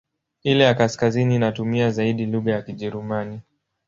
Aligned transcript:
Ile 0.43 0.63
ya 0.63 0.73
kaskazini 0.75 1.35
inatumia 1.35 1.91
zaidi 1.91 2.25
lugha 2.25 2.51
ya 2.51 2.61
Kijerumani. 2.61 3.41